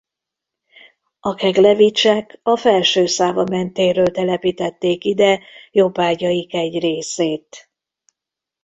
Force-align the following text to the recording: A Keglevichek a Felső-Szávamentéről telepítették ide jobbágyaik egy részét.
A 1.19 1.33
Keglevichek 1.35 2.39
a 2.43 2.55
Felső-Szávamentéről 2.57 4.05
telepítették 4.11 5.03
ide 5.03 5.39
jobbágyaik 5.71 6.53
egy 6.53 6.79
részét. 6.79 7.69